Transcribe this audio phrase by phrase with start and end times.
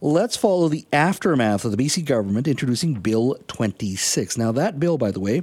[0.00, 4.36] let's follow the aftermath of the BC government introducing Bill 26.
[4.38, 5.42] Now, that bill, by the way,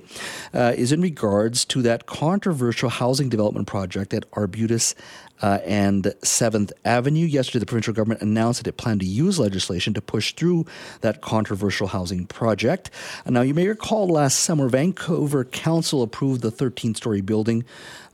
[0.54, 4.96] uh, is in regards to that controversial housing development project at Arbutus
[5.42, 7.26] uh, and 7th Avenue.
[7.26, 10.66] Yesterday, the provincial government announced that it planned to use legislation to push through
[11.02, 12.90] that controversial housing project.
[13.28, 17.66] now, you may recall last summer, Vancouver Council approved the 13 story building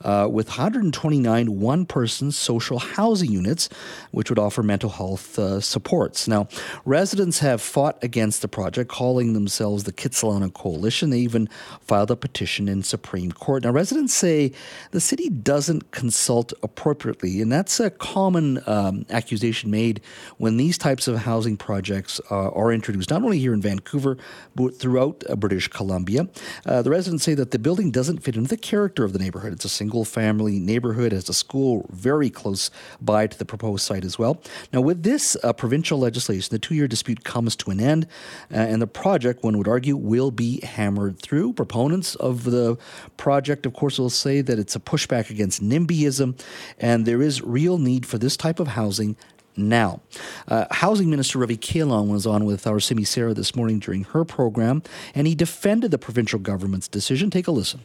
[0.01, 3.69] uh, with 129 one person social housing units,
[4.11, 6.27] which would offer mental health uh, supports.
[6.27, 6.47] Now,
[6.85, 11.09] residents have fought against the project, calling themselves the Kitsilano Coalition.
[11.09, 11.47] They even
[11.81, 13.63] filed a petition in Supreme Court.
[13.63, 14.53] Now, residents say
[14.91, 20.01] the city doesn't consult appropriately, and that's a common um, accusation made
[20.37, 24.17] when these types of housing projects uh, are introduced, not only here in Vancouver,
[24.55, 26.27] but throughout uh, British Columbia.
[26.65, 29.53] Uh, the residents say that the building doesn't fit into the character of the neighborhood.
[29.53, 34.05] It's a single family neighborhood, has a school very close by to the proposed site
[34.05, 34.41] as well.
[34.73, 38.07] Now, with this uh, provincial legislation, the two year dispute comes to an end,
[38.51, 41.53] uh, and the project, one would argue, will be hammered through.
[41.53, 42.77] Proponents of the
[43.17, 46.39] project, of course, will say that it's a pushback against NIMBYism,
[46.79, 49.15] and there is real need for this type of housing
[49.55, 50.01] now.
[50.47, 54.23] Uh, Housing Minister Ravi Kahlon was on with our Simi Sara this morning during her
[54.23, 54.83] program,
[55.13, 57.29] and he defended the provincial government's decision.
[57.29, 57.81] Take a listen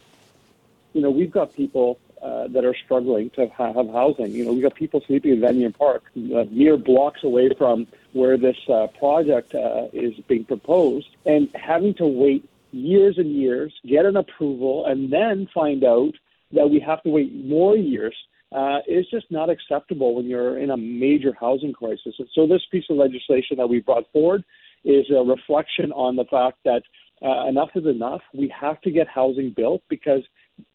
[0.95, 4.31] you know, we've got people uh, that are struggling to have, have housing.
[4.31, 8.37] You know, we've got people sleeping in Vanier Park, uh, mere blocks away from where
[8.37, 14.05] this uh, project uh, is being proposed, and having to wait years and years, get
[14.05, 16.13] an approval, and then find out
[16.53, 18.15] that we have to wait more years
[18.55, 22.15] uh, is just not acceptable when you're in a major housing crisis.
[22.19, 24.43] And so, this piece of legislation that we brought forward
[24.83, 26.83] is a reflection on the fact that
[27.21, 28.21] uh, enough is enough.
[28.33, 30.21] We have to get housing built because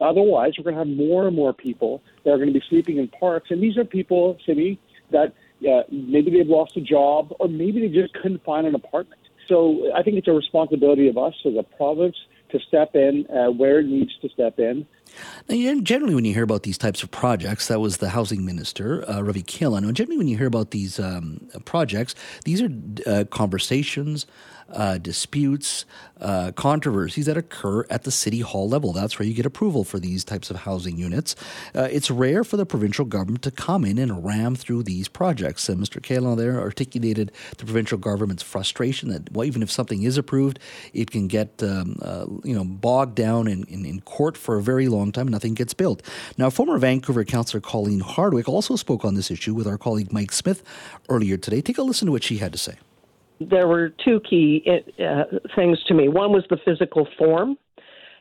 [0.00, 2.98] Otherwise, we're going to have more and more people that are going to be sleeping
[2.98, 3.50] in parks.
[3.50, 4.78] And these are people, Simi,
[5.10, 5.32] that
[5.66, 9.20] uh, maybe they've lost a job or maybe they just couldn't find an apartment.
[9.48, 12.16] So I think it's a responsibility of us as a province
[12.52, 14.86] to step in uh, where it needs to step in.
[15.48, 19.08] Now, generally, when you hear about these types of projects, that was the housing minister,
[19.08, 19.78] uh, Ravi Kahlon.
[19.78, 22.70] And generally, when you hear about these um, projects, these are
[23.06, 24.26] uh, conversations,
[24.72, 25.84] uh, disputes,
[26.20, 28.92] uh, controversies that occur at the city hall level.
[28.92, 31.34] That's where you get approval for these types of housing units.
[31.74, 35.68] Uh, it's rare for the provincial government to come in and ram through these projects.
[35.68, 36.00] And Mr.
[36.00, 40.58] Kahlon there articulated the provincial government's frustration that well, even if something is approved,
[40.92, 44.62] it can get um, uh, you know bogged down in, in, in court for a
[44.62, 45.28] very long time.
[45.28, 46.02] Nothing gets built.
[46.36, 50.32] Now, former Vancouver councillor Colleen Hardwick also spoke on this issue with our colleague Mike
[50.32, 50.62] Smith
[51.08, 51.60] earlier today.
[51.60, 52.74] Take a listen to what she had to say
[53.40, 54.62] there were two key
[54.98, 55.22] uh,
[55.56, 56.08] things to me.
[56.08, 57.56] One was the physical form.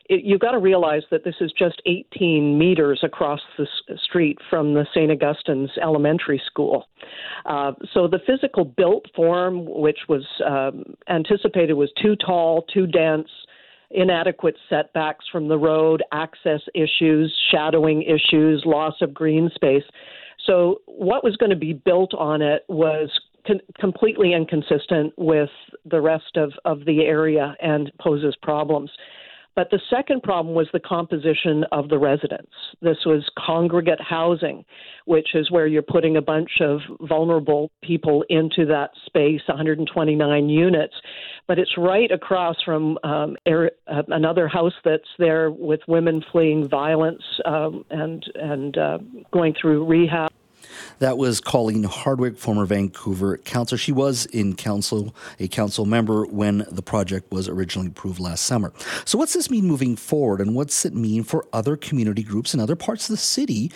[0.08, 3.66] You've got to realize that this is just 18 meters across the
[4.02, 5.08] street from the St.
[5.08, 6.88] Augustine's Elementary School.
[7.46, 13.28] Uh, so the physical built form, which was um, anticipated, was too tall, too dense,
[13.90, 19.84] inadequate setbacks from the road, access issues, shadowing issues, loss of green space.
[20.46, 23.10] So, what was going to be built on it was
[23.46, 25.50] con- completely inconsistent with
[25.84, 28.90] the rest of, of the area and poses problems.
[29.56, 32.52] But the second problem was the composition of the residents.
[32.80, 34.64] This was congregate housing,
[35.06, 40.94] which is where you're putting a bunch of vulnerable people into that space, 129 units.
[41.48, 46.68] But it's right across from um, er, uh, another house that's there with women fleeing
[46.68, 48.98] violence um, and and uh,
[49.32, 50.30] going through rehab.
[51.00, 53.78] That was Colleen Hardwick, former Vancouver councillor.
[53.78, 58.70] She was in council, a council member when the project was originally approved last summer.
[59.06, 62.60] So, what's this mean moving forward, and what's it mean for other community groups in
[62.60, 63.72] other parts of the city?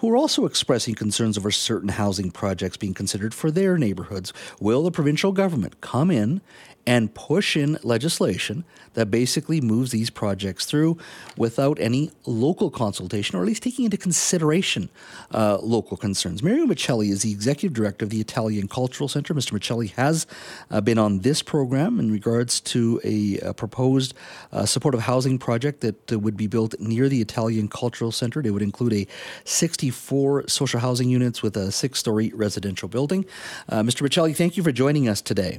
[0.00, 4.34] Who are also expressing concerns over certain housing projects being considered for their neighborhoods.
[4.60, 6.42] Will the provincial government come in
[6.86, 8.64] and push in legislation
[8.94, 10.96] that basically moves these projects through
[11.36, 14.88] without any local consultation or at least taking into consideration
[15.32, 16.42] uh, local concerns.
[16.42, 19.34] Mario Miceli is the executive director of the Italian Cultural Center.
[19.34, 19.52] Mr.
[19.52, 20.26] Miceli has
[20.70, 24.14] uh, been on this program in regards to a, a proposed
[24.52, 28.40] uh, supportive housing project that uh, would be built near the Italian Cultural Center.
[28.40, 29.06] It would include a
[29.44, 33.26] 64 social housing units with a six story residential building.
[33.68, 34.06] Uh, Mr.
[34.06, 35.58] Miceli, thank you for joining us today.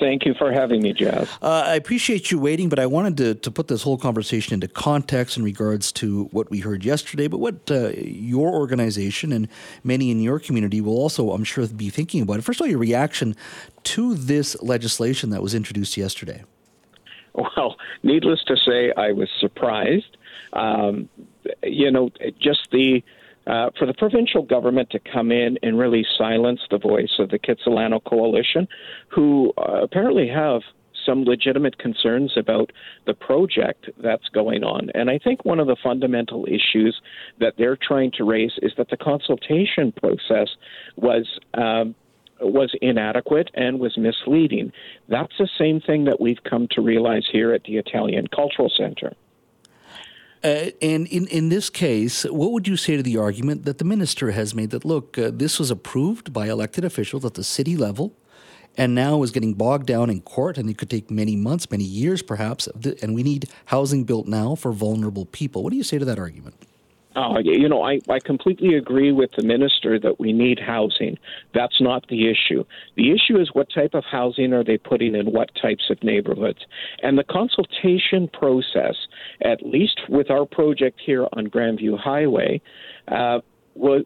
[0.00, 1.28] Thank you for having me, Jas.
[1.42, 4.68] Uh, I appreciate you waiting, but I wanted to, to put this whole conversation into
[4.68, 9.48] context in regards to what we heard yesterday, but what uh, your organization and
[9.82, 12.42] many in your community will also, I'm sure, be thinking about.
[12.42, 13.34] First of all, your reaction
[13.84, 16.44] to this legislation that was introduced yesterday.
[17.34, 20.16] Well, needless to say, I was surprised.
[20.52, 21.08] Um,
[21.62, 22.10] you know,
[22.40, 23.02] just the
[23.48, 27.38] uh, for the provincial government to come in and really silence the voice of the
[27.38, 28.68] Kitsilano Coalition,
[29.08, 30.60] who uh, apparently have
[31.06, 32.70] some legitimate concerns about
[33.06, 34.90] the project that's going on.
[34.94, 37.00] And I think one of the fundamental issues
[37.40, 40.48] that they're trying to raise is that the consultation process
[40.96, 41.26] was.
[41.54, 41.94] Um,
[42.40, 44.70] was inadequate and was misleading.
[45.08, 49.12] That's the same thing that we've come to realize here at the Italian Cultural Center.
[50.44, 53.84] Uh, and in, in this case, what would you say to the argument that the
[53.84, 57.76] minister has made that, look, uh, this was approved by elected officials at the city
[57.76, 58.14] level
[58.76, 61.82] and now is getting bogged down in court and it could take many months, many
[61.82, 62.68] years perhaps,
[63.02, 65.64] and we need housing built now for vulnerable people.
[65.64, 66.54] What do you say to that argument?
[67.18, 71.18] Uh, you know, I, I completely agree with the minister that we need housing.
[71.52, 72.64] That's not the issue.
[72.96, 76.60] The issue is what type of housing are they putting in what types of neighborhoods.
[77.02, 78.94] And the consultation process,
[79.42, 82.60] at least with our project here on Grandview Highway,
[83.08, 83.40] uh,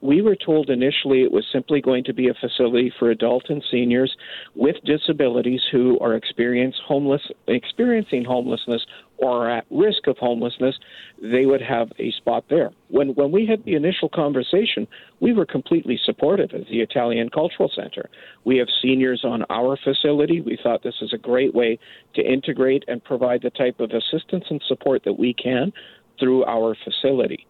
[0.02, 3.64] we were told initially it was simply going to be a facility for adult and
[3.70, 4.14] seniors
[4.54, 8.84] with disabilities who are experience homeless, experiencing homelessness
[9.16, 10.78] or are at risk of homelessness.
[11.22, 12.70] They would have a spot there.
[12.88, 14.86] When when we had the initial conversation,
[15.20, 18.10] we were completely supportive of the Italian Cultural Center.
[18.44, 20.40] We have seniors on our facility.
[20.40, 21.78] We thought this is a great way
[22.14, 25.72] to integrate and provide the type of assistance and support that we can
[26.19, 27.46] through our facility.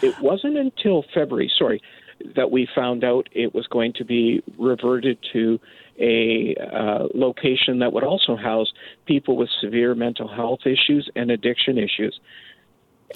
[0.00, 1.82] It wasn't until February, sorry,
[2.36, 5.60] that we found out it was going to be reverted to
[5.98, 8.72] a uh, location that would also house
[9.06, 12.18] people with severe mental health issues and addiction issues.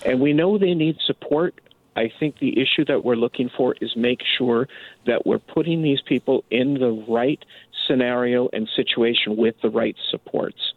[0.05, 1.61] And we know they need support.
[1.97, 4.69] I think the issue that we're looking for is make sure
[5.07, 7.43] that we're putting these people in the right
[7.87, 10.75] scenario and situation with the right supports.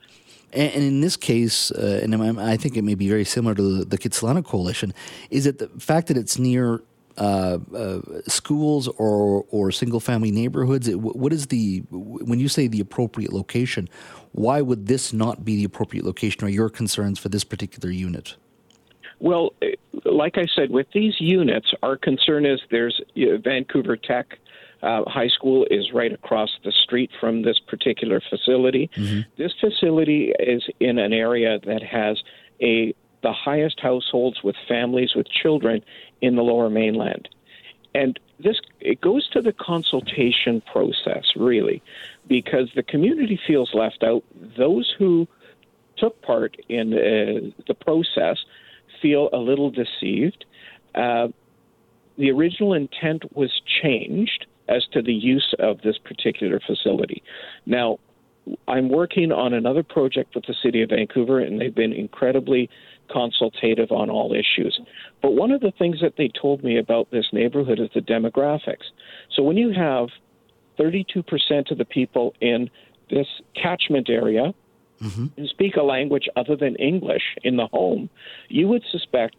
[0.51, 3.85] And, in this case, uh, and I think it may be very similar to the,
[3.85, 4.93] the Kitsilano Coalition,
[5.29, 6.81] is that the fact that it's near
[7.17, 10.87] uh, uh, schools or or single family neighborhoods?
[10.87, 13.89] It, what is the when you say the appropriate location?
[14.31, 16.45] Why would this not be the appropriate location?
[16.45, 18.35] Or your concerns for this particular unit?
[19.19, 19.53] Well,
[20.05, 24.39] like I said, with these units, our concern is there's Vancouver Tech
[24.81, 28.89] uh, high school is right across the street from this particular facility.
[28.95, 29.21] Mm-hmm.
[29.37, 32.21] This facility is in an area that has
[32.61, 35.83] a the highest households with families with children
[36.21, 37.27] in the lower mainland.
[37.93, 41.81] And this it goes to the consultation process really
[42.27, 44.23] because the community feels left out.
[44.57, 45.27] Those who
[45.97, 48.37] took part in uh, the process
[49.01, 50.45] feel a little deceived.
[50.95, 51.27] Uh,
[52.17, 57.23] the original intent was changed as to the use of this particular facility.
[57.65, 57.99] Now,
[58.67, 62.69] I'm working on another project with the City of Vancouver, and they've been incredibly
[63.11, 64.79] consultative on all issues.
[65.21, 68.85] But one of the things that they told me about this neighborhood is the demographics.
[69.35, 70.09] So when you have
[70.79, 72.69] 32% of the people in
[73.09, 74.53] this catchment area
[75.01, 75.25] mm-hmm.
[75.35, 78.09] who speak a language other than English in the home,
[78.47, 79.35] you would suspect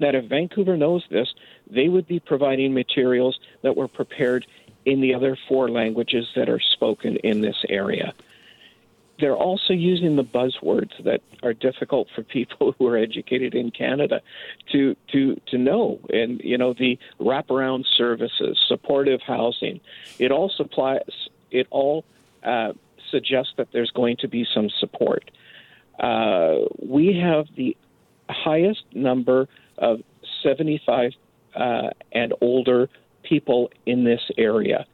[0.00, 1.28] that if Vancouver knows this,
[1.68, 4.46] they would be providing materials that were prepared
[4.84, 8.14] in the other four languages that are spoken in this area.
[9.18, 14.20] They're also using the buzzwords that are difficult for people who are educated in Canada
[14.72, 15.98] to to to know.
[16.12, 19.80] And you know the wraparound services, supportive housing.
[20.18, 21.28] It all supplies.
[21.50, 22.04] It all
[22.44, 22.72] uh,
[23.10, 25.30] suggests that there's going to be some support.
[25.98, 27.76] Uh, we have the
[28.28, 30.00] highest number of
[30.42, 31.12] 75
[31.56, 32.88] uh, and older
[33.22, 34.86] people in this area.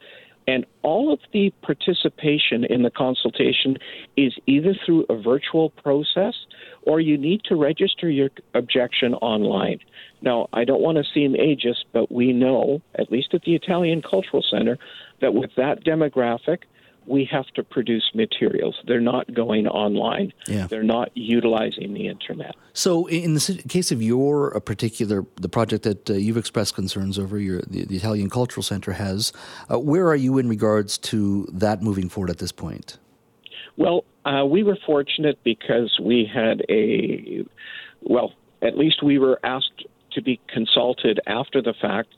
[0.46, 3.76] And all of the participation in the consultation
[4.16, 6.34] is either through a virtual process
[6.82, 9.78] or you need to register your objection online.
[10.20, 14.02] Now, I don't want to seem ageist, but we know, at least at the Italian
[14.02, 14.78] Cultural Center,
[15.20, 16.62] that with that demographic,
[17.06, 18.76] we have to produce materials.
[18.86, 20.32] They're not going online.
[20.46, 20.66] Yeah.
[20.66, 22.54] They're not utilizing the internet.
[22.72, 27.18] So, in the case of your uh, particular the project that uh, you've expressed concerns
[27.18, 29.32] over, your the, the Italian Cultural Center has,
[29.70, 32.98] uh, where are you in regards to that moving forward at this point?
[33.76, 37.44] Well, uh, we were fortunate because we had a
[38.02, 38.32] well,
[38.62, 42.14] at least we were asked to be consulted after the fact.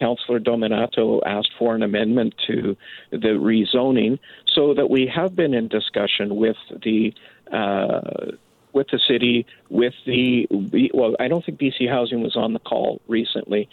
[0.00, 2.76] Councillor Dominato asked for an amendment to
[3.10, 4.18] the rezoning
[4.52, 7.14] so that we have been in discussion with the
[7.52, 8.32] uh,
[8.72, 10.46] with the city, with the
[10.94, 13.68] well, I don't think BC Housing was on the call recently,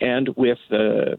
[0.00, 1.18] and with the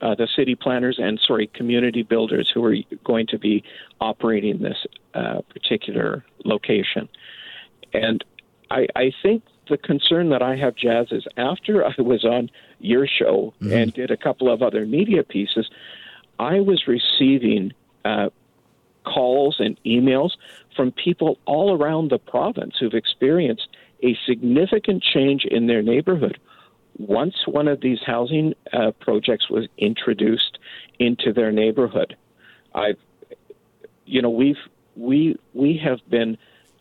[0.00, 3.64] uh, the city planners and sorry community builders who are going to be
[4.00, 7.08] operating this uh, particular location,
[7.92, 8.24] and
[8.70, 13.06] I, I think the concern that I have, Jas, is after I was on your
[13.06, 13.72] show mm-hmm.
[13.72, 15.68] and did a couple of other media pieces,
[16.38, 17.72] I was receiving
[18.04, 18.30] uh,
[19.04, 20.30] calls and emails
[20.76, 23.68] from people all around the province who've experienced
[24.02, 26.38] a significant change in their neighborhood
[26.98, 30.58] once one of these housing uh, projects was introduced
[30.98, 32.16] into their neighborhood.
[32.74, 32.98] I've,
[34.04, 34.56] you know, we've
[34.96, 36.36] we we have been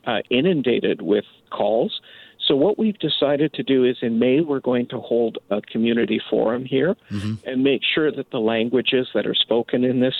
[0.05, 2.01] uh, inundated with calls.
[2.47, 6.21] So what we've decided to do is in May we're going to hold a community
[6.29, 7.35] forum here mm-hmm.
[7.45, 10.15] and make sure that the languages that are spoken in this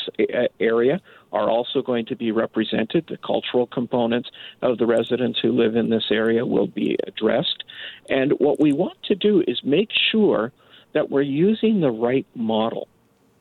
[0.60, 1.00] area
[1.32, 3.06] are also going to be represented.
[3.08, 4.30] The cultural components
[4.62, 7.64] of the residents who live in this area will be addressed.
[8.10, 10.52] And what we want to do is make sure
[10.94, 12.90] that we're using the right model.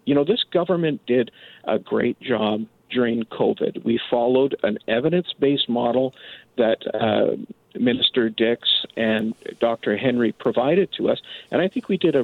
[0.05, 1.33] You know, this government did
[1.64, 3.85] a great job during COVID.
[3.85, 6.14] We followed an evidence based model
[6.57, 7.37] that uh,
[7.80, 9.97] Minister Dix and Dr.
[9.97, 12.21] Henry provided to us, and I think we did a,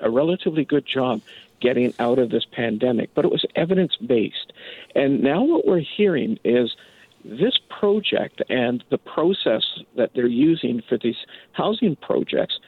[0.00, 1.20] a relatively good job
[1.60, 4.52] getting out of this pandemic, but it was evidence based.
[4.94, 6.76] And now what we're hearing is
[7.24, 9.64] this project and the process
[9.96, 11.16] that they're using for these
[11.52, 12.58] housing projects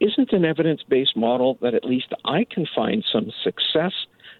[0.00, 3.92] isn't an evidence based model that at least I can find some success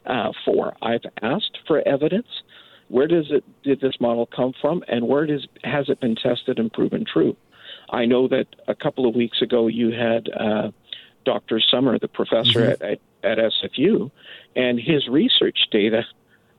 [0.07, 0.75] uh, for.
[0.83, 2.26] I've asked for evidence.
[2.93, 6.59] Where does it did this model come from, and where does has it been tested
[6.59, 7.35] and proven true?
[7.89, 10.73] I know that a couple of weeks ago you had uh,
[11.25, 11.59] Dr.
[11.59, 12.85] Sommer, the professor mm-hmm.
[12.85, 14.11] at, at, at SFU,
[14.55, 16.05] and his research data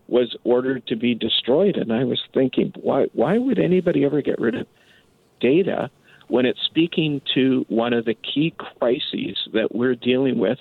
[0.08, 1.78] was ordered to be destroyed.
[1.78, 4.66] And I was thinking, why why would anybody ever get rid of
[5.40, 5.92] data
[6.30, 10.58] when it's speaking to one of the key crises that we're dealing with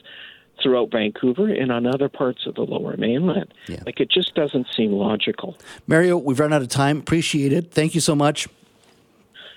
[0.62, 3.52] throughout Vancouver and on other parts of the lower mainland.
[3.66, 3.82] Yeah.
[3.84, 5.58] Like it just doesn't seem logical.
[5.86, 6.98] Mario, we've run out of time.
[6.98, 7.72] Appreciate it.
[7.72, 8.48] Thank you so much.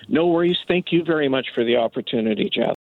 [0.08, 0.58] No worries.
[0.68, 2.74] Thank you very much for the opportunity, Jas.